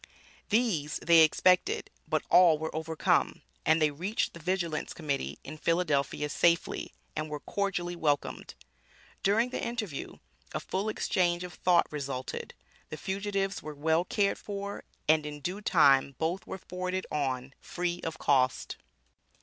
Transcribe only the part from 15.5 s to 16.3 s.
time